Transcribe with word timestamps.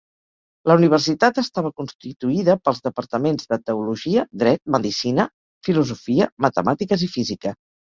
La 0.69 0.75
universitat 0.77 1.41
estava 1.41 1.71
constituïda 1.81 2.55
pels 2.69 2.81
departaments 2.87 3.51
de 3.53 3.61
Teologia, 3.69 4.25
Dret, 4.47 4.63
Medicina, 4.79 5.29
Filosofia, 5.71 6.31
Matemàtiques 6.49 7.09
i 7.11 7.15
Física. 7.21 7.57